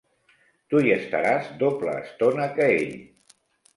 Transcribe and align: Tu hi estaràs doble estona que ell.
Tu 0.73 0.81
hi 0.85 0.93
estaràs 0.95 1.51
doble 1.65 1.95
estona 2.07 2.49
que 2.57 2.71
ell. 2.81 2.97